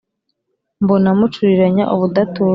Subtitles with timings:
[0.83, 2.49] Mbona mucuriranya ubudatuza